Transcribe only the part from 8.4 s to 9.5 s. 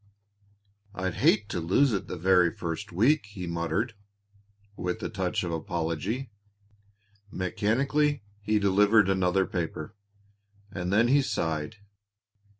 he delivered another